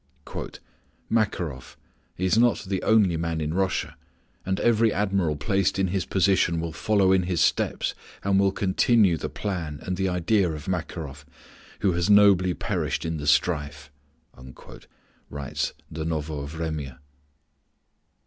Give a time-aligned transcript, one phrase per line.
[1.11, 1.77] "Makaroff
[2.17, 3.95] is not the only man in Russia,
[4.43, 7.93] and every admiral placed in his position will follow in his steps
[8.23, 11.23] and will continue the plan and the idea of Makaroff,
[11.81, 13.91] who has nobly perished in the strife,"
[15.29, 16.97] writes the Novoe Vremya.